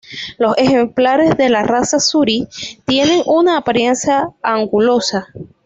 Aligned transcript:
Los 0.39 0.57
ejemplares 0.57 1.37
de 1.37 1.49
la 1.49 1.61
raza 1.61 1.99
Suri 1.99 2.47
tienen 2.87 3.21
una 3.27 3.55
apariencia 3.57 4.29
angulosa. 4.41 5.27